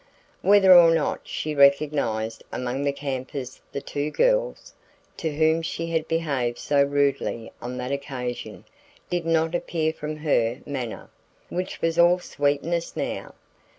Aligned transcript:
Whether 0.41 0.73
or 0.73 0.89
not 0.89 1.19
she 1.27 1.53
recognized 1.53 2.43
among 2.51 2.81
the 2.85 2.91
campers 2.91 3.61
the 3.71 3.81
two 3.81 4.09
girls 4.09 4.73
to 5.17 5.35
whom 5.35 5.61
she 5.61 5.91
had 5.91 6.07
behaved 6.07 6.57
so 6.57 6.81
rudely 6.81 7.51
on 7.61 7.77
that 7.77 7.91
occasion 7.91 8.65
did 9.11 9.27
not 9.27 9.53
appear 9.53 9.93
from 9.93 10.17
her 10.17 10.57
manner, 10.65 11.11
which 11.49 11.83
was 11.83 11.99
all 11.99 12.17
sweetness 12.17 12.97
now. 12.97 13.35